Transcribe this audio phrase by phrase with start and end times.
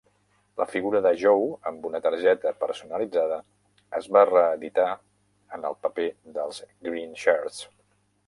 [0.59, 3.37] La figura de Joe amb una targeta personalitzada,
[3.99, 4.89] es va reeditar
[5.59, 7.63] en el paper dels Greenshirts.